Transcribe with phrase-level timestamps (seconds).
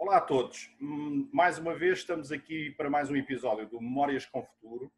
[0.00, 0.70] Olá a todos.
[0.80, 4.92] Hum, mais uma vez estamos aqui para mais um episódio do Memórias com Futuro.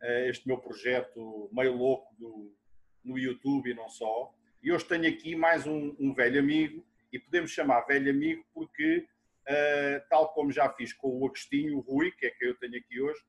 [0.00, 2.56] Eh, este meu projeto meio louco do,
[3.04, 4.32] no YouTube e não só.
[4.62, 9.08] E hoje tenho aqui mais um, um velho amigo e podemos chamar velho amigo porque,
[9.42, 12.78] uh, tal como já fiz com o Agostinho, o Rui, que é que eu tenho
[12.78, 13.20] aqui hoje,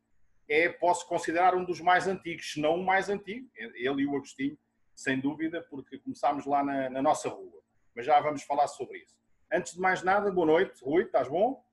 [0.48, 4.16] é, posso considerar um dos mais antigos, se não o mais antigo, ele e o
[4.16, 4.56] Agostinho,
[4.96, 7.64] sem dúvida, porque começámos lá na, na nossa rua.
[7.96, 9.19] Mas já vamos falar sobre isso.
[9.52, 10.84] Antes de mais nada, boa noite.
[10.84, 11.64] Rui, estás bom?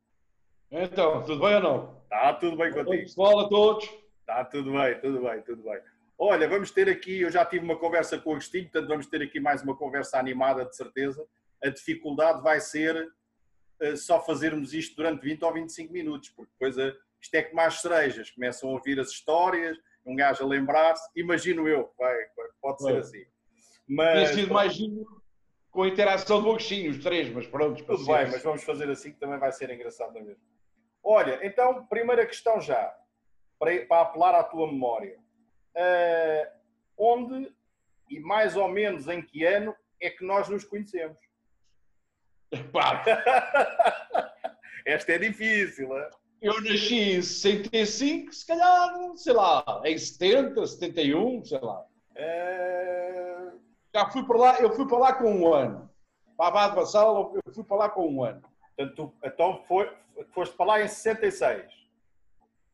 [0.70, 2.02] Então, tudo bem ou não?
[2.04, 3.02] Está tudo bem contigo.
[3.02, 3.84] Pessoal a todos.
[4.20, 5.78] Está tudo bem, tudo bem, tudo bem.
[6.18, 9.20] Olha, vamos ter aqui, eu já tive uma conversa com o Agostinho, portanto vamos ter
[9.20, 11.22] aqui mais uma conversa animada, de certeza.
[11.62, 12.96] A dificuldade vai ser
[13.82, 17.60] uh, só fazermos isto durante 20 ou 25 minutos, porque depois uh, isto é como
[17.60, 22.16] as cerejas, começam a ouvir as histórias, um gajo a lembrar-se, imagino eu, vai,
[22.62, 23.24] pode ser assim.
[23.86, 24.72] Mas, sido mais
[25.76, 27.84] com a interação do Agostinho, os três, mas pronto.
[27.84, 30.42] Tudo bem, mas vamos fazer assim que também vai ser engraçado mesmo.
[31.04, 32.96] Olha, então, primeira questão já,
[33.58, 35.18] para, para apelar à tua memória.
[35.74, 36.48] Uh,
[36.96, 37.54] onde
[38.08, 41.20] e mais ou menos em que ano é que nós nos conhecemos?
[44.86, 46.08] Esta é difícil, é?
[46.40, 51.84] Eu nasci em 65, se calhar, sei lá, em 70, 71, sei lá.
[52.14, 53.25] É...
[53.96, 55.90] Já fui para lá, eu fui para lá com um ano.
[56.36, 58.42] Para a Abade Vassal, eu fui para lá com um ano.
[58.76, 59.90] Portanto, então foi,
[60.34, 61.72] foste para lá em 66?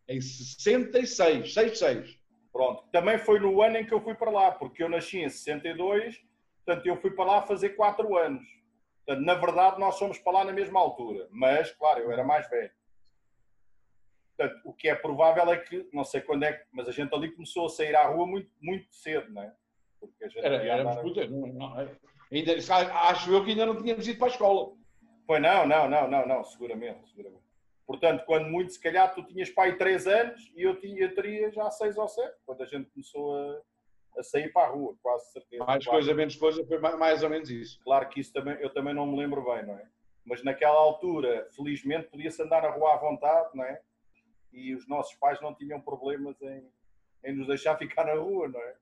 [0.08, 2.18] Em 66, 66.
[2.52, 2.82] Pronto.
[2.90, 6.20] Também foi no ano em que eu fui para lá, porque eu nasci em 62,
[6.64, 8.44] portanto eu fui para lá fazer 4 anos.
[9.06, 12.50] Portanto, na verdade, nós somos para lá na mesma altura, mas, claro, eu era mais
[12.50, 12.72] velho.
[14.36, 17.14] Portanto, o que é provável é que, não sei quando é que, mas a gente
[17.14, 19.54] ali começou a sair à rua muito, muito cedo, não é?
[20.06, 21.88] Porque a gente era, éramos não, não, é?
[22.30, 22.52] ainda,
[23.08, 24.72] acho eu que ainda não tínhamos ido para a escola.
[25.26, 27.42] Foi não, não, não, não, não, seguramente, seguramente.
[27.86, 31.50] Portanto, quando muito, se calhar tu tinhas pai 3 anos e eu, tinha, eu teria
[31.50, 33.60] já 6 ou 7, quando a gente começou a,
[34.18, 35.64] a sair para a rua, quase certeza.
[35.64, 35.98] Mais claro.
[35.98, 37.80] coisa, menos coisa, foi mais ou menos isso.
[37.82, 39.86] Claro que isso também, eu também não me lembro bem, não é?
[40.24, 43.80] Mas naquela altura, felizmente, podia-se andar na rua à vontade, não é?
[44.52, 46.70] E os nossos pais não tinham problemas em,
[47.24, 48.76] em nos deixar ficar na rua, não é?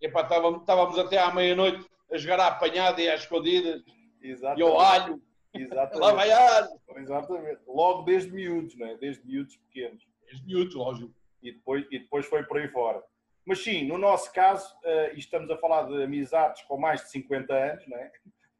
[0.00, 3.82] Epá, estávamos, estávamos até à meia-noite a jogar à apanhada e às escondidas.
[4.22, 4.60] Exatamente.
[4.60, 5.22] E ao alho.
[5.54, 5.98] Exatamente.
[5.98, 6.68] Lá vai alho.
[6.96, 7.60] Exatamente.
[7.66, 8.96] Logo desde miúdos, não é?
[8.96, 10.06] Desde miúdos pequenos.
[10.26, 11.14] Desde miúdos, lógico.
[11.42, 13.02] E depois, e depois foi por aí fora.
[13.44, 17.54] Mas sim, no nosso caso, uh, estamos a falar de amizades com mais de 50
[17.54, 18.12] anos, não é?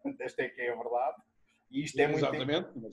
[0.21, 1.17] Esta é que é a verdade.
[1.71, 2.25] E isto é muito,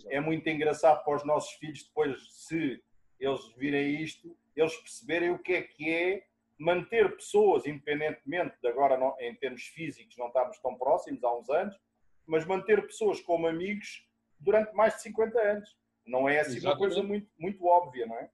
[0.10, 2.18] é muito engraçado para os nossos filhos depois,
[2.48, 2.82] se
[3.20, 6.26] eles virem isto, eles perceberem o que é que é
[6.64, 11.78] manter pessoas, independentemente de agora, em termos físicos, não estarmos tão próximos há uns anos,
[12.26, 14.08] mas manter pessoas como amigos
[14.40, 15.78] durante mais de 50 anos.
[16.06, 16.68] Não é assim Exatamente.
[16.68, 18.30] uma coisa muito, muito óbvia, não é?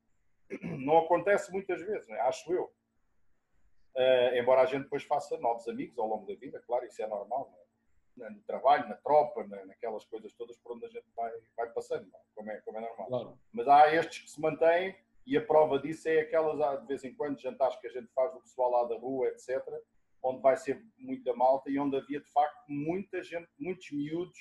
[0.77, 2.19] Não acontece muitas vezes, é?
[2.21, 2.63] acho eu.
[3.95, 7.07] Uh, embora a gente depois faça novos amigos ao longo da vida, claro, isso é
[7.07, 7.53] normal,
[8.19, 8.29] é?
[8.31, 12.07] no trabalho, na tropa, na, naquelas coisas todas por onde a gente vai, vai passando,
[12.07, 12.19] é?
[12.33, 13.07] Como, é, como é normal.
[13.07, 13.39] Claro.
[13.51, 14.95] Mas há estes que se mantêm
[15.29, 18.33] e a prova disso é aquelas, de vez em quando, jantares que a gente faz
[18.33, 19.63] do pessoal lá da rua, etc.,
[20.23, 24.39] onde vai ser muita malta e onde havia, de facto, muita gente, muitos miúdos.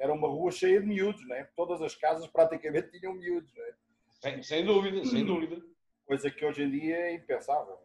[0.00, 1.46] Era uma rua cheia de miúdos, né?
[1.54, 3.74] Todas as casas praticamente tinham miúdos, né?
[4.08, 5.62] Sem, sem dúvida, sem dúvida.
[6.06, 7.76] Coisa que hoje em dia é impensável.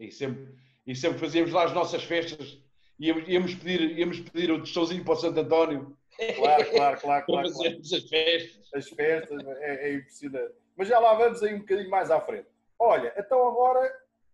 [0.00, 2.60] E sempre, e sempre fazíamos lá as nossas festas,
[2.98, 5.96] íamos, íamos pedir, íamos pedir o tostãozinho para o Santo António.
[6.36, 7.26] Claro, claro, claro.
[7.26, 7.78] claro, claro.
[7.78, 8.70] as festas.
[8.74, 10.63] As festas, é, é, impressionante.
[10.76, 12.48] Mas já lá vamos aí um bocadinho mais à frente.
[12.78, 13.88] Olha, então agora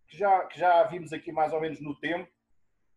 [0.07, 2.29] que já, que já vimos aqui mais ou menos no tempo,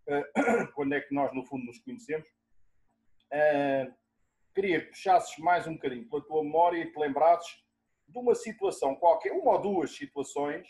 [0.09, 3.94] uh, quando é que nós no fundo nos conhecemos, uh,
[4.55, 7.62] queria que puxasses mais um bocadinho pela tua memória e te lembrasses
[8.09, 10.66] de uma situação qualquer, uma ou duas situações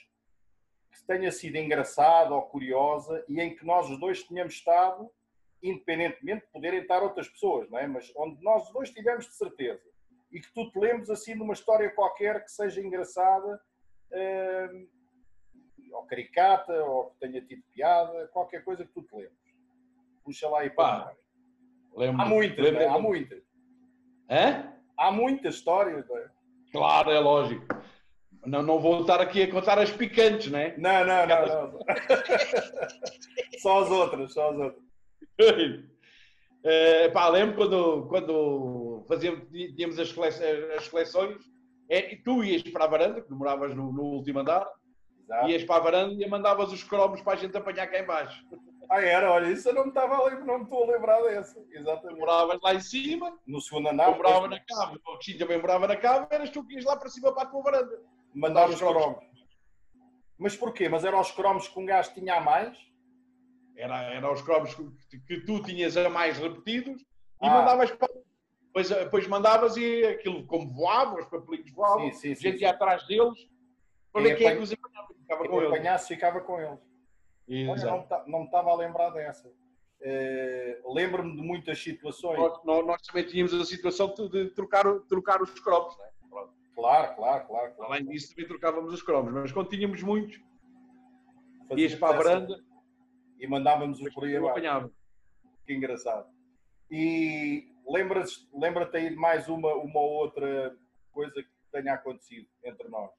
[0.92, 5.10] que tenha sido engraçada ou curiosa e em que nós os dois tínhamos estado,
[5.62, 7.86] independentemente de poderem estar outras pessoas, não é?
[7.86, 9.82] mas onde nós os dois tivemos de certeza.
[10.34, 13.60] E que tu te lembres assim de uma história qualquer que seja engraçada,
[14.10, 14.88] uh,
[15.92, 19.38] ou caricata, ou que tenha tido piada, qualquer coisa que tu te lembres.
[20.24, 21.14] Puxa lá e pá.
[21.94, 22.88] Lembro, há muitas, lembro, é?
[22.88, 23.42] há muitas.
[24.28, 24.72] Hã?
[24.98, 26.04] Há muitas histórias.
[26.10, 26.28] É?
[26.72, 27.64] Claro, é lógico.
[28.44, 30.74] Não, não vou estar aqui a contar as picantes, né?
[30.76, 31.78] não Não, não, não.
[33.62, 34.84] só as outras, só as outras.
[36.64, 41.42] É, pá, lembro quando, quando fazíamos, tínhamos as, coleções,
[41.88, 44.66] é, tu ias para a varanda, que moravas no, no último andar,
[45.22, 45.48] Exato.
[45.48, 48.44] ias para a varanda e mandavas os cromos para a gente apanhar cá em baixo.
[48.90, 51.22] Ah, era, olha, isso eu não me estava a lembrar, não me estou a lembrar
[51.22, 51.64] dessa.
[51.72, 52.18] Exatamente.
[52.18, 53.38] moravas lá em cima.
[53.46, 54.10] No segundo andar.
[54.10, 55.00] Eu morava na cave.
[55.06, 57.46] O Cristinho também morava na cave, eras tu que ias lá para cima para a
[57.46, 58.02] tua varanda.
[58.34, 59.24] Mandar os cromos.
[60.38, 60.88] Mas porquê?
[60.88, 62.76] Mas eram os cromos que um gajo tinha a mais?
[63.76, 67.50] Era, era os cromos que, que tu tinhas a mais repetidos e ah.
[67.50, 68.03] mandavas para
[68.74, 73.06] depois, depois mandavas e aquilo como voava, os papelinhos voavam, sim, sim, gente ia atrás
[73.06, 73.48] deles
[74.12, 75.14] para ver quem é que os apanhava.
[75.14, 75.72] Ficava com eles.
[75.72, 76.80] apanhasse, ficava com eles.
[77.70, 79.48] Olha, não, não me estava a lembrar dessa.
[79.48, 82.38] Uh, Lembro-me de muitas situações.
[82.38, 86.14] Nós, nós, nós, também tínhamos a situação de trocar, trocar os cromos, não é?
[86.74, 87.92] Claro, claro, claro, claro.
[87.92, 90.40] Além disso, também trocávamos os cromos, mas quando tínhamos muitos,
[91.76, 92.60] ias para a varanda
[93.38, 94.90] e mandávamos-os por aí abaixo.
[95.64, 96.28] Que engraçado.
[96.90, 100.76] E lembra-te lembra aí de mais uma, uma outra
[101.12, 103.10] coisa que tenha acontecido entre nós?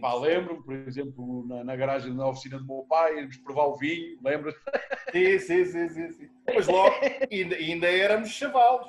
[0.00, 3.76] Pá, lembro-me, por exemplo, na, na, garagem da oficina do meu pai, íamos provar o
[3.76, 4.54] vinho, lembras?
[5.10, 6.30] Sim, sim, sim, sim, sim.
[6.54, 6.94] Mas logo,
[7.32, 8.86] ainda, ainda éramos chavalos.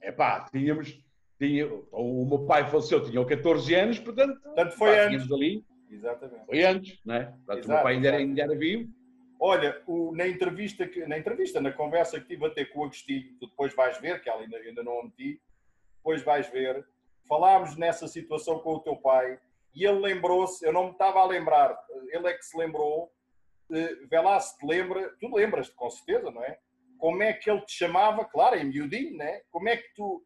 [0.00, 1.04] É pá, tínhamos,
[1.38, 5.32] tinha, o meu pai faleceu, tinha 14 anos, portanto, portanto foi pá, antes.
[5.32, 5.64] ali.
[5.90, 6.46] Exatamente.
[6.46, 7.34] Foi antes, né?
[7.44, 8.88] Portanto, Exato, o meu pai ainda era, ainda era vivo
[9.44, 12.84] Olha, o, na, entrevista que, na entrevista, na conversa que tive a ter com o
[12.84, 15.42] Agostinho, tu depois vais ver, que ela ainda, ainda não a meti,
[15.96, 16.86] depois vais ver,
[17.28, 19.40] falámos nessa situação com o teu pai
[19.74, 21.76] e ele lembrou-se, eu não me estava a lembrar,
[22.12, 23.12] ele é que se lembrou,
[23.68, 26.56] uh, vê lá se te lembra, tu lembras-te com certeza, não é?
[26.96, 29.42] Como é que ele te chamava, claro, em miudinho, né?
[29.50, 30.24] Como é que tu,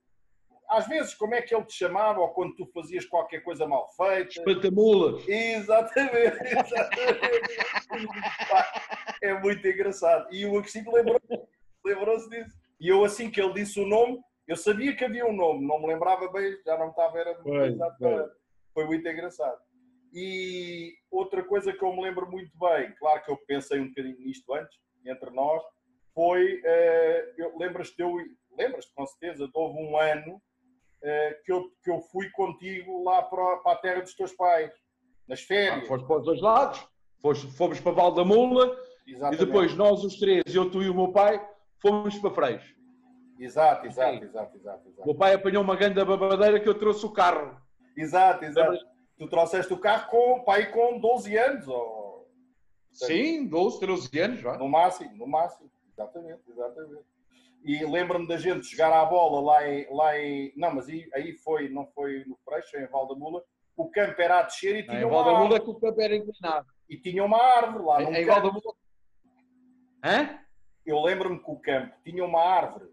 [0.69, 3.89] às vezes, como é que ele te chamava, ou quando tu fazias qualquer coisa mal
[3.97, 4.31] feita.
[4.31, 5.27] Espantamulas.
[5.29, 7.57] Exatamente, exatamente.
[9.23, 10.33] é muito engraçado.
[10.35, 11.47] E o Agostinho lembrou-se
[11.87, 12.57] lembrou disso.
[12.81, 15.81] E eu, assim que ele disse o nome, eu sabia que havia um nome, não
[15.81, 18.31] me lembrava bem, já não estava, era foi, foi.
[18.75, 19.59] foi muito engraçado.
[20.13, 24.19] E outra coisa que eu me lembro muito bem, claro que eu pensei um bocadinho
[24.19, 25.63] nisto antes, entre nós,
[26.15, 28.03] foi, uh, lembras-te,
[28.57, 30.41] lembras-te com certeza, houve um ano
[31.45, 34.73] que, eu, que eu fui contigo lá para, para a terra dos teus pais,
[35.29, 35.85] nas férias.
[35.85, 36.89] Ah, foste para os dois lados,
[37.21, 38.77] foste, fomos para Val da Mula
[39.07, 39.43] Exatamente.
[39.43, 41.45] e depois nós os três, eu, tu e o meu pai,
[41.81, 42.75] fomos para Freixo.
[43.39, 45.03] Exato, exato, exato, exato, exato.
[45.03, 47.61] O meu pai apanhou uma grande babadeira que eu trouxe o carro.
[47.97, 48.79] Exato, exato.
[49.19, 51.69] Tu trouxeste o carro com pai com 12 anos?
[51.69, 52.29] Ou...
[52.93, 54.57] Sim, 12, 13 anos já.
[54.57, 55.71] No máximo, no máximo.
[55.93, 57.16] Exatamente, exatamente
[57.67, 61.33] e lembro-me da gente jogar à bola lá em, lá em não, mas aí, aí
[61.39, 63.43] foi, não foi no Freixo, foi em Valdemula,
[63.77, 65.55] o campo era a descer e tinha não, uma árvore.
[65.57, 66.67] É que o campo era inclinado.
[66.89, 68.03] E tinha uma árvore lá.
[68.05, 68.75] Em, em Valdemula.
[70.05, 70.39] Hã?
[70.87, 72.87] Eu lembro-me que o campo tinha uma árvore.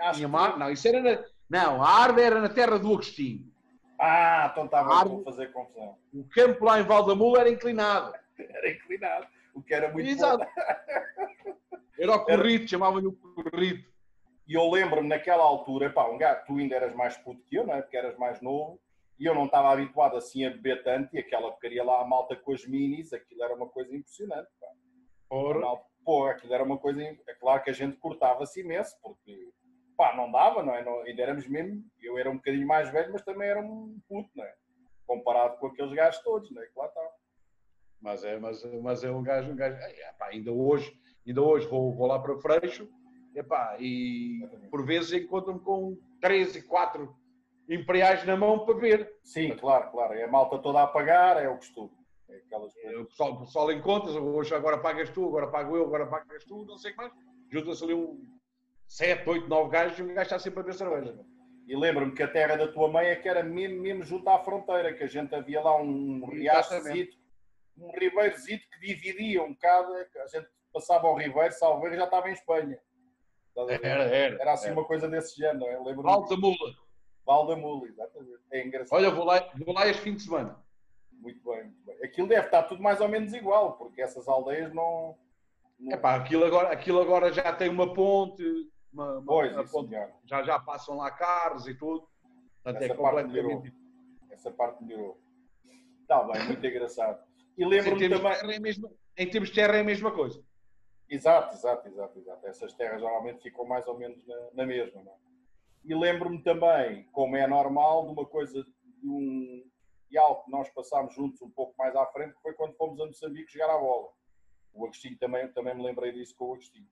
[0.00, 0.52] Acho tinha uma...
[0.52, 0.58] Que...
[0.58, 1.24] Não, isso era na...
[1.50, 3.52] Não, a árvore era na terra do Agostinho.
[4.00, 5.20] Ah, então estava árvore...
[5.20, 5.98] a fazer confusão.
[6.14, 8.14] O campo lá em Valdemula era inclinado.
[8.38, 9.26] era inclinado.
[9.54, 10.46] O que era muito Exato.
[11.98, 13.84] Era o corrido, chamavam-lhe o corrido.
[14.46, 17.66] E eu lembro-me naquela altura, pá, um gato, tu ainda eras mais puto que eu,
[17.66, 17.82] não é?
[17.82, 18.80] Porque eras mais novo,
[19.18, 22.36] e eu não estava habituado assim a beber tanto, e aquela porcaria lá, a malta
[22.36, 24.68] com as minis, aquilo era uma coisa impressionante, pá.
[25.58, 29.50] Malta, pô, aquilo era uma coisa, é claro que a gente cortava-se imenso, porque,
[29.96, 30.84] pá, não dava, não é?
[30.84, 34.30] Não, ainda éramos mesmo, eu era um bocadinho mais velho, mas também era um puto,
[34.36, 34.54] não é?
[35.06, 36.66] Comparado com aqueles gajos todos, não é?
[36.66, 37.10] Que lá estavam.
[38.00, 40.96] Mas é, mas, mas é um gajo, um gajo, é, pá, ainda hoje
[41.26, 42.88] Ainda hoje vou, vou lá para Freixo
[43.38, 47.14] epá, e por vezes encontro-me com três e quatro
[47.68, 49.14] imperiais na mão para ver.
[49.22, 50.14] Sim, claro, claro.
[50.14, 51.90] É a malta toda a pagar, é o costume.
[52.28, 53.00] É aquelas coisas.
[53.00, 56.64] O pessoal, o pessoal encontra hoje agora pagas tu, agora pago eu, agora pagas tu,
[56.64, 57.12] não sei o que mais.
[57.50, 58.24] Junta-se ali um
[58.86, 61.18] sete, oito, nove gajos e um gajo está sempre a ver cerveja.
[61.66, 64.38] E lembro-me que a terra da tua mãe é que era mesmo, mesmo junto à
[64.38, 67.16] fronteira, que a gente havia lá um riachozito,
[67.76, 72.28] um ribeirozito que dividia um bocado, a gente passava ao Ribeiro, Salveiro e já estava
[72.28, 72.78] em Espanha.
[73.56, 74.42] Era, era.
[74.42, 74.74] Era assim era.
[74.74, 75.64] uma coisa desse género.
[75.64, 76.76] Eu lembro Val da Mula.
[77.24, 78.40] Val da Mula, exatamente.
[78.50, 78.98] É engraçado.
[78.98, 80.62] Olha, vou lá, vou lá este fim de semana.
[81.10, 81.96] Muito bem, muito bem.
[82.04, 85.16] Aquilo deve estar tudo mais ou menos igual, porque essas aldeias não.
[85.78, 85.92] não...
[85.92, 88.44] Epá, aquilo, agora, aquilo agora já tem uma ponte.
[88.92, 92.06] Uma, uma, pois, uma ponte, já, já passam lá carros e tudo.
[92.62, 93.62] Portanto, Essa é parte melhorou.
[94.30, 95.18] Essa parte melhorou.
[96.02, 97.24] Está bem, muito engraçado.
[97.56, 98.54] E lembro-me também.
[98.54, 100.44] É mesmo, em termos de terra é a mesma coisa.
[101.08, 102.46] Exato, exato, exato, exato.
[102.46, 105.00] Essas terras geralmente ficam mais ou menos na, na mesma.
[105.00, 105.14] É?
[105.84, 109.64] E lembro-me também, como é normal, de uma coisa, de um
[110.10, 113.00] e algo que nós passámos juntos um pouco mais à frente, que foi quando fomos
[113.00, 114.12] a Moçambique jogar a bola.
[114.72, 116.88] O Agostinho também, também me lembrei disso com o Agostinho.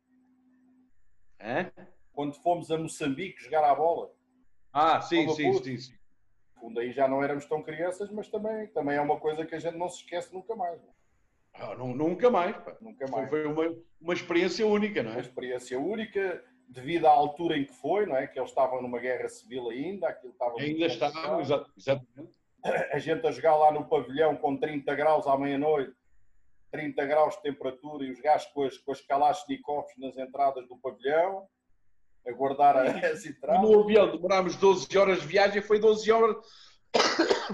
[1.38, 1.70] É?
[2.12, 4.12] Quando fomos a Moçambique jogar a bola.
[4.72, 5.94] Ah, sim, sim, sim, sim.
[6.58, 9.58] Fundo aí já não éramos tão crianças, mas também, também é uma coisa que a
[9.58, 10.80] gente não se esquece nunca mais.
[10.82, 10.88] Não?
[10.88, 10.94] É?
[11.54, 12.56] Ah, não, nunca mais.
[12.56, 12.76] Pá.
[12.80, 13.28] Nunca mais.
[13.28, 15.14] Foi uma, uma experiência única, não é?
[15.14, 18.26] Uma experiência única, devido à altura em que foi, não é?
[18.26, 22.34] Que eles estavam numa guerra civil ainda, aquilo estava Ainda estavam, exatamente.
[22.92, 25.94] A gente a jogar lá no pavilhão com 30 graus à meia-noite,
[26.72, 30.76] 30 graus de temperatura e os gajos com as, com as Kalashnikovs nas entradas do
[30.78, 31.46] pavilhão,
[32.26, 33.62] a guardar as entradas.
[33.62, 36.36] No avião demorámos 12 horas de viagem, foi 12 horas,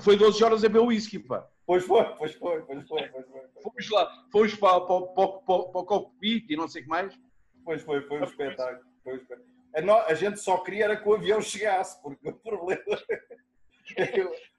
[0.01, 1.47] foi 12 horas a beber whisky, pá.
[1.67, 3.09] Pois foi, pois foi, pois foi.
[3.09, 6.83] Pois foi, Fomos lá, fomos para, para, para, para, para o cockpit e não sei
[6.83, 7.19] o que mais.
[7.65, 8.91] Pois foi, foi um espetáculo.
[9.05, 9.51] Foi um espetáculo.
[9.75, 12.83] A, a, gente só queria era que o avião chegasse, porque o problema.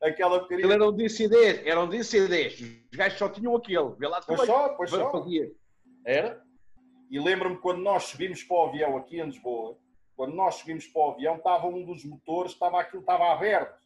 [0.02, 0.68] aquela pequenina...
[0.68, 2.86] Ele era um DC-10, era um DC-10.
[2.92, 3.94] Os gajos só tinham aquele.
[3.98, 5.12] Vê lá pois só, pois só.
[5.12, 5.52] Fazia.
[6.06, 6.42] Era?
[7.10, 9.78] E lembro-me quando nós subimos para o avião aqui em Lisboa,
[10.16, 13.82] quando nós subimos para o avião, estava um dos motores, estava aquilo estava aberto.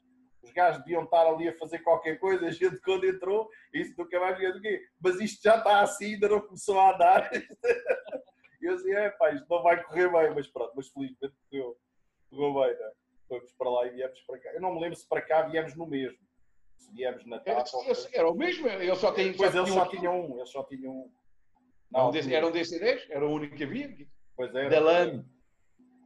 [0.45, 4.19] Os gajos deviam estar ali a fazer qualquer coisa, a gente quando entrou, isso nunca
[4.19, 4.79] mais vinha do quê?
[5.01, 7.31] Mas isto já está assim, ainda não começou a andar.
[8.61, 11.75] E eu dizia, é pá, isto não vai correr bem, mas pronto, mas felizmente correu,
[12.29, 12.91] correu bem, não é?
[13.27, 14.53] Fomos para lá e viemos para cá.
[14.53, 16.19] Eu não me lembro se para cá viemos no mesmo.
[16.77, 17.65] Se viemos na TAP.
[17.87, 19.35] Era, era, o mesmo, eu só tenho.
[19.35, 21.11] Pois eles só tinham um, eles só tinham um.
[21.91, 24.07] Não, era um DC10, era o único que havia.
[24.35, 24.69] Pois era.
[24.69, 25.25] Da LAN.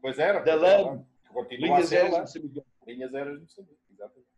[0.02, 0.40] Pois era.
[0.40, 1.06] Da LAN.
[1.52, 2.34] Linhas Eras
[2.88, 4.29] Linhas Eras de Moçambique, exatamente.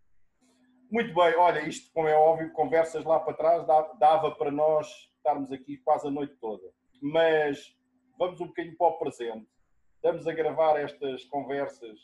[0.92, 3.66] Muito bem, olha, isto, como é óbvio, conversas lá para trás
[3.98, 6.70] dava para nós estarmos aqui quase a noite toda.
[7.02, 7.74] Mas
[8.20, 9.48] vamos um bocadinho para o presente.
[9.96, 11.98] Estamos a gravar estas conversas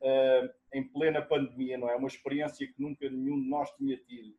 [0.00, 1.94] uh, em plena pandemia, não é?
[1.94, 4.34] Uma experiência que nunca nenhum de nós tinha tido.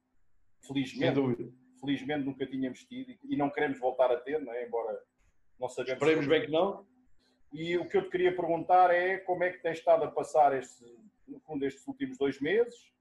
[0.67, 4.67] Felizmente, felizmente nunca tínhamos tido e não queremos voltar a ter, não é?
[4.67, 5.01] Embora
[5.57, 5.93] não sabemos.
[5.93, 6.85] Esperemos bem que não.
[7.53, 10.57] E o que eu te queria perguntar é como é que tens estado a passar
[10.57, 10.83] este,
[11.25, 12.96] no fundo estes últimos dois meses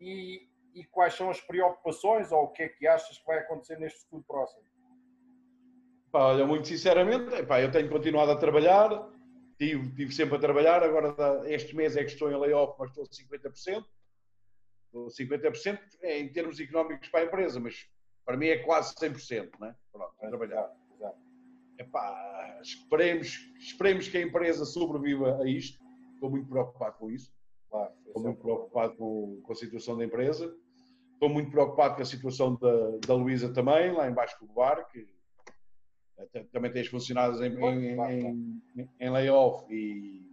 [0.00, 3.78] e, e quais são as preocupações ou o que é que achas que vai acontecer
[3.78, 4.62] neste futuro próximo?
[6.10, 8.90] Pá, olha, muito sinceramente, pá, eu tenho continuado a trabalhar,
[9.58, 11.14] tive, tive sempre a trabalhar, agora
[11.46, 13.84] este mês é que estou em layoff, mas estou a 50%.
[14.86, 17.86] Estou a 50% é, em termos económicos para a empresa, mas
[18.24, 19.74] para mim é quase 100%, né?
[19.92, 20.72] Pronto, a trabalhar.
[21.78, 25.78] Epá, esperemos, esperemos que a empresa sobreviva a isto.
[26.14, 27.35] Estou muito preocupado com isso.
[27.76, 30.56] Claro, Estou muito é preocupado com, com, a situação da empresa.
[31.12, 35.06] Estou muito preocupado com a situação da, da Luísa também, lá embaixo do bar, que
[36.52, 40.24] também tens funcionários em, em, em, em layoff e.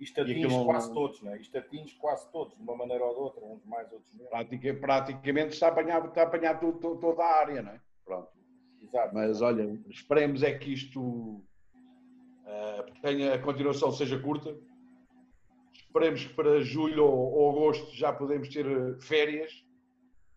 [0.00, 0.64] Isto atinge aquilo...
[0.64, 1.38] quase todos, não é?
[1.38, 4.30] Isto atinge quase todos, de uma maneira ou de outra, uns mais, outros menos.
[4.30, 7.80] Pratica, praticamente está a apanhar, está a apanhar todo, toda a área, não é?
[8.04, 8.28] Pronto.
[8.82, 9.14] Exato.
[9.14, 11.44] Mas olha, esperemos é que isto uh,
[13.00, 14.56] tenha, a continuação seja curta.
[15.92, 18.66] Esperemos que para julho ou, agosto já podemos ter
[18.98, 19.52] férias.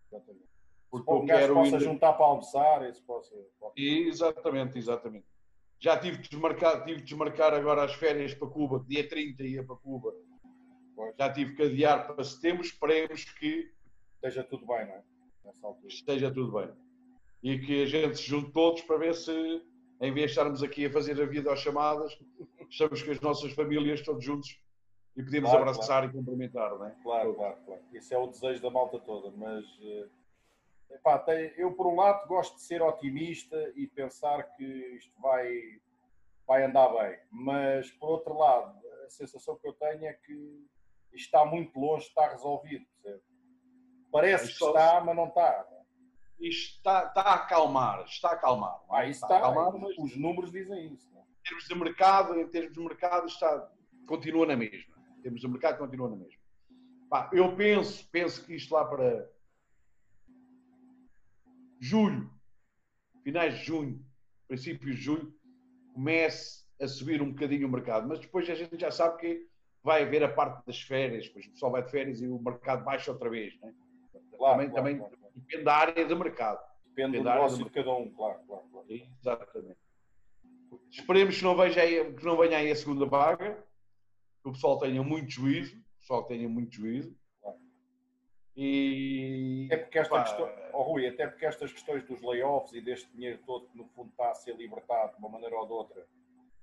[0.06, 0.46] Exatamente
[0.90, 3.34] porque eu quero possa juntar para almoçar, isso possa,
[3.76, 5.26] Exatamente, exatamente.
[5.78, 9.64] Já tive de, desmarcar, tive de desmarcar agora as férias para Cuba, dia 30 ia
[9.64, 10.14] para Cuba.
[11.18, 13.70] Já tive que adiar para setembro, esperemos que
[14.14, 15.02] esteja tudo bem, não é?
[15.86, 16.70] Esteja tudo bem.
[17.42, 19.32] E que a gente se junte todos para ver se,
[20.00, 22.18] em vez de estarmos aqui a fazer a vida às chamadas,
[22.70, 24.58] estamos com as nossas famílias todos juntos
[25.16, 26.06] e podemos claro, abraçar claro.
[26.06, 26.94] e cumprimentar, não é?
[27.02, 27.82] Claro, claro, claro.
[27.92, 30.08] Isso é o desejo da malta toda, mas uh
[30.90, 35.80] Epá, tem, eu, por um lado, gosto de ser otimista e pensar que isto vai,
[36.46, 40.32] vai andar bem, mas, por outro lado, a sensação que eu tenho é que
[41.12, 42.86] isto está muito longe estar resolvido.
[43.02, 43.22] Percebe?
[44.12, 45.66] Parece que está, mas não está.
[46.38, 48.80] Isto está, está a acalmar, está a acalmar.
[48.90, 49.98] Ah, isso está, está a acalmar, mas...
[49.98, 51.10] os números dizem isso.
[51.12, 51.22] Não?
[51.22, 53.70] Em termos de mercado, em termos de mercado, está,
[54.06, 54.95] continua na mesma.
[55.16, 56.40] Em termos de mercado, continua na mesma.
[57.08, 59.28] Pá, eu penso, penso que isto lá para
[61.80, 62.30] julho,
[63.22, 64.04] finais de junho,
[64.48, 65.34] princípios de julho,
[65.94, 68.08] comece a subir um bocadinho o mercado.
[68.08, 69.48] Mas depois a gente já sabe que
[69.82, 72.84] vai haver a parte das férias, depois o pessoal vai de férias e o mercado
[72.84, 73.58] baixa outra vez.
[73.60, 73.72] Né?
[74.36, 75.16] Claro, também, claro, também claro.
[75.34, 76.60] depende da área de mercado.
[76.86, 78.86] Depende, depende do negócio de cada um, claro, claro, claro.
[78.90, 79.78] Exatamente.
[80.90, 83.64] Esperemos que não, veja aí, que não venha aí a segunda vaga,
[84.46, 87.12] que o pessoal tenha muito juízo, o pessoal tenha muito juízo.
[88.56, 89.68] E.
[89.70, 93.40] É porque esta questão, oh, Rui, até porque estas questões dos layoffs e deste dinheiro
[93.44, 96.06] todo que no fundo está a ser libertado de uma maneira ou de outra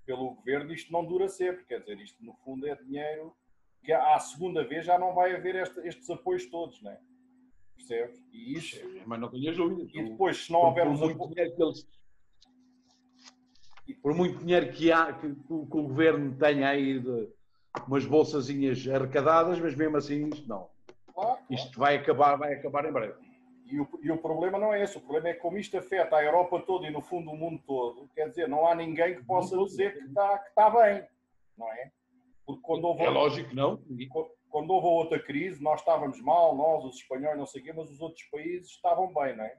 [0.05, 1.65] pelo governo, isto não dura sempre.
[1.65, 3.35] Quer dizer, isto no fundo é dinheiro
[3.83, 6.99] que à segunda vez já não vai haver este, estes apoios todos, não é?
[7.75, 8.25] Percebes?
[8.31, 8.81] E isso.
[9.05, 9.91] Mas não tenhas dúvidas.
[9.93, 11.87] E depois, se não houver dinheiro que eles.
[14.01, 17.29] Por muito dinheiro que, há, que, que o governo tenha aí de
[17.88, 20.70] umas bolsazinhas arrecadadas, mas mesmo assim isto não.
[21.13, 23.13] Claro, Isto vai acabar, vai acabar em breve.
[23.68, 24.98] e, o, e o problema não é esse.
[24.98, 28.10] O problema é como isto afeta a Europa toda e no fundo o mundo todo,
[28.15, 31.06] quer dizer, não há ninguém que possa dizer que está, que está bem,
[31.58, 31.92] não é?
[32.46, 33.80] Porque quando houve, é lógico que não.
[34.50, 37.89] Quando houve outra crise, nós estávamos mal, nós, os espanhóis, não sei o quê, mas
[37.89, 39.58] os outros países estavam bem, não é?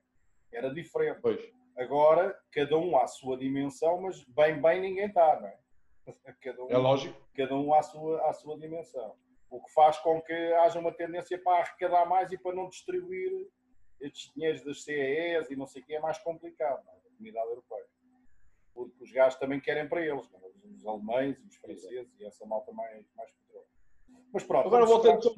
[0.53, 1.19] Era diferente.
[1.21, 1.41] Pois.
[1.77, 5.57] Agora, cada um à sua dimensão, mas bem, bem ninguém está, não é?
[6.59, 7.19] Um, é lógico.
[7.35, 9.17] Cada um à sua, à sua dimensão.
[9.51, 13.49] O que faz com que haja uma tendência para arrecadar mais e para não distribuir
[14.01, 17.05] estes dinheiros das CEEs e não sei o que é mais complicado, não é?
[17.17, 17.87] comunidade europeia.
[18.75, 20.39] Porque os gajos também querem para eles, é?
[20.75, 23.67] os alemães e os franceses e essa malta mais, mais petróleo.
[24.33, 24.67] Mas pronto.
[24.67, 25.35] Agora voltando, só,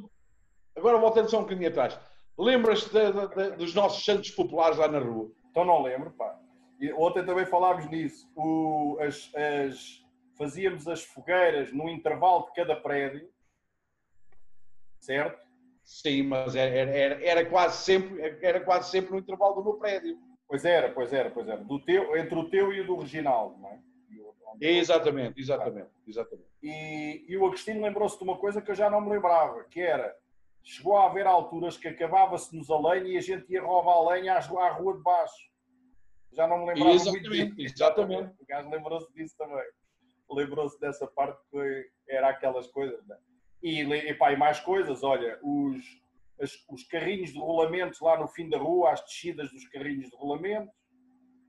[0.74, 1.98] agora voltando só um bocadinho atrás.
[2.38, 2.90] Lembras-te
[3.56, 5.30] dos nossos santos populares lá na rua?
[5.50, 6.38] Então não lembro, pá.
[6.80, 8.30] E ontem também falámos nisso.
[8.36, 10.05] O, as, as,
[10.36, 13.28] fazíamos as fogueiras no intervalo de cada prédio,
[14.98, 15.46] certo?
[15.82, 20.18] Sim, mas era, era, era, quase sempre, era quase sempre no intervalo do meu prédio.
[20.48, 21.62] Pois era, pois era, pois era.
[21.62, 23.78] Do teu, entre o teu e o do Reginaldo, não é?
[24.60, 26.48] Exatamente, exatamente, exatamente.
[26.62, 29.80] E, e o Agostinho lembrou-se de uma coisa que eu já não me lembrava, que
[29.80, 30.16] era,
[30.62, 34.34] chegou a haver alturas que acabava-se-nos a lenha e a gente ia roubar a lenha
[34.34, 35.50] à, rua de baixo.
[36.32, 37.74] Já não me lembrava exatamente, muito disso.
[37.74, 38.34] Exatamente.
[38.40, 39.64] O gajo lembrou-se disso também.
[40.30, 43.04] Lembrou-se dessa parte que era aquelas coisas.
[43.06, 43.16] Né?
[43.62, 45.76] E, e, pá, e mais coisas, olha, os,
[46.40, 50.16] as, os carrinhos de rolamentos lá no fim da rua, as descidas dos carrinhos de
[50.16, 50.74] rolamentos,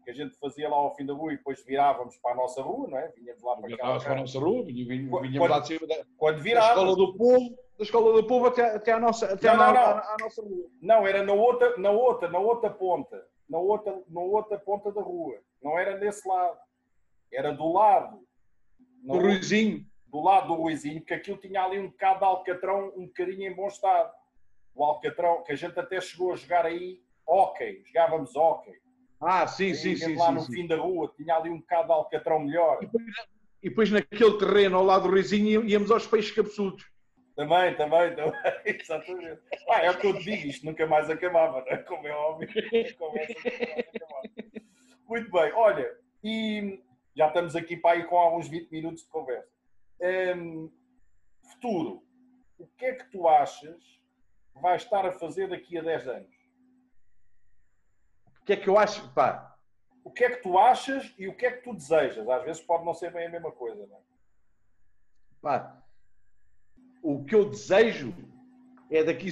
[0.08, 2.62] que a gente fazia lá ao fim da rua e depois virávamos para a nossa
[2.62, 3.10] rua, não é?
[3.10, 4.00] Vinhamos lá para cá.
[4.00, 7.18] para a nossa rua, vinhamos quando, lá de cima da, quando virávamos, da escola do
[7.18, 10.16] povo, da escola do povo até, até, a nossa, até não, a, não, a, a,
[10.22, 10.70] nossa rua.
[10.82, 15.02] Não, era na outra, na outra, na outra ponta, na outra, na outra ponta da
[15.02, 15.42] rua.
[15.62, 16.58] Não era nesse lado,
[17.32, 18.26] era do lado.
[19.08, 19.86] Do Ruizinho.
[20.08, 23.54] Do lado do Ruizinho, que aquilo tinha ali um bocado de alcatrão, um bocadinho em
[23.54, 24.12] bom estado.
[24.74, 28.74] O alcatrão, que a gente até chegou a jogar aí, ok, jogávamos ok
[29.20, 30.16] ah, sim, sim, sim.
[30.16, 30.54] Lá sim, no sim.
[30.54, 32.78] fim da rua, tinha ali um bocado de alcatrão melhor.
[32.82, 33.06] E depois,
[33.64, 36.86] e depois naquele terreno ao lado do Rizinho íamos aos peixes cabeçudos.
[37.36, 38.34] Também, também, também,
[38.66, 39.42] exatamente.
[39.70, 41.78] Ah, é o que eu te digo, isto nunca mais acabava, não é?
[41.78, 42.50] Como é óbvio,
[45.08, 46.80] Muito bem, olha, e
[47.18, 49.50] já estamos aqui para aí com alguns 20 minutos de conversa.
[50.38, 50.72] Um,
[51.42, 52.04] futuro,
[52.58, 53.84] o que é que tu achas
[54.54, 56.38] que vai estar a fazer daqui a 10 anos?
[58.48, 59.08] que é que eu acho?
[59.10, 59.54] Pá.
[60.06, 62.28] O que é que tu achas e o que é que tu desejas?
[62.30, 64.00] Às vezes pode não ser bem a mesma coisa, não é?
[65.42, 65.84] Pá,
[67.04, 68.16] o que eu desejo
[68.90, 69.30] é daqui,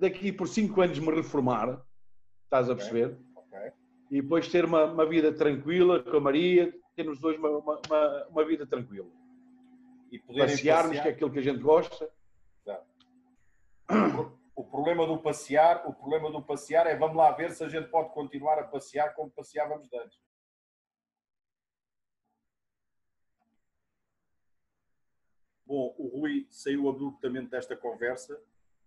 [0.00, 1.84] daqui por cinco anos me reformar,
[2.44, 3.18] estás a perceber?
[3.36, 3.58] Okay.
[3.58, 3.72] Okay.
[4.10, 8.44] E depois ter uma, uma, vida tranquila com a Maria, termos dois uma, uma, uma
[8.44, 9.08] vida tranquila.
[10.10, 11.02] E passearmos, passear.
[11.02, 12.10] que é aquilo que a gente gosta.
[12.62, 12.86] Exato.
[14.56, 17.88] O problema do passear, o problema do passear é vamos lá ver se a gente
[17.88, 20.18] pode continuar a passear como passeávamos antes.
[25.66, 28.40] Bom, o Rui saiu abruptamente desta conversa,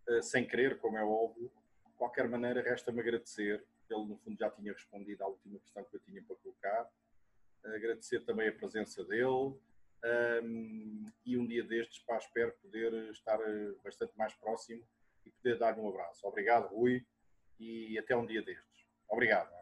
[0.07, 1.51] eh, sem querer, como é óbvio.
[1.85, 3.63] De qualquer maneira, resta-me agradecer.
[3.89, 6.89] Ele, no fundo, já tinha respondido à última questão que eu tinha para colocar.
[7.63, 9.55] Agradecer também a presença dele.
[10.43, 14.81] Um, e um dia destes, pá, espero poder estar eh, bastante mais próximo
[15.25, 16.25] e poder dar um abraço.
[16.25, 17.05] Obrigado, Rui,
[17.59, 18.85] e até um dia destes.
[19.09, 19.53] Obrigado.